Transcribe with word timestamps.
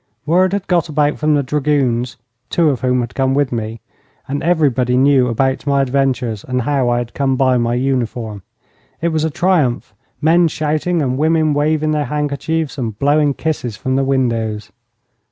Word 0.25 0.51
had 0.53 0.65
got 0.65 0.89
about 0.89 1.19
from 1.19 1.35
the 1.35 1.43
dragoons 1.43 2.17
(two 2.49 2.71
of 2.71 2.81
whom 2.81 3.01
had 3.01 3.13
come 3.13 3.35
with 3.35 3.51
me), 3.51 3.81
and 4.27 4.41
everybody 4.41 4.97
knew 4.97 5.27
about 5.27 5.67
my 5.67 5.79
adventures 5.83 6.43
and 6.43 6.63
how 6.63 6.89
I 6.89 6.97
had 6.97 7.13
come 7.13 7.35
by 7.35 7.57
my 7.59 7.75
uniform. 7.75 8.41
It 8.99 9.09
was 9.09 9.23
a 9.25 9.29
triumph 9.29 9.93
men 10.19 10.47
shouting 10.47 11.03
and 11.03 11.19
women 11.19 11.53
waving 11.53 11.91
their 11.91 12.05
handkerchiefs 12.05 12.79
and 12.79 12.97
blowing 12.97 13.35
kisses 13.35 13.77
from 13.77 13.95
the 13.95 14.03
windows. 14.03 14.71